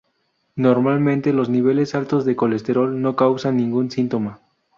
Normalmente, 0.55 1.31
los 1.31 1.47
niveles 1.49 1.93
altos 1.93 2.25
de 2.25 2.35
colesterol 2.35 2.99
no 3.03 3.15
causan 3.15 3.57
ningún 3.57 3.91
síntoma. 3.91 4.39